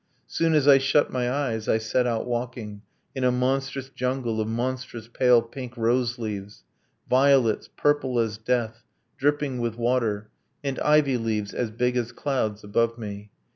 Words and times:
Soon 0.25 0.55
as 0.55 0.67
I 0.67 0.79
shut 0.79 1.11
my 1.11 1.31
eyes 1.31 1.69
I 1.69 1.77
set 1.77 2.07
out 2.07 2.25
walking 2.25 2.81
In 3.13 3.23
a 3.23 3.31
monstrous 3.31 3.89
jungle 3.91 4.41
of 4.41 4.47
monstrous 4.47 5.07
pale 5.07 5.43
pink 5.43 5.75
roseleaves, 5.77 6.63
Violets 7.07 7.69
purple 7.77 8.17
as 8.19 8.39
death, 8.39 8.81
dripping 9.19 9.59
with 9.61 9.75
water, 9.75 10.31
And 10.63 10.79
ivy 10.79 11.17
leaves 11.17 11.53
as 11.53 11.69
big 11.69 11.97
as 11.97 12.13
clouds 12.13 12.63
above 12.63 12.97
me. 12.97 13.29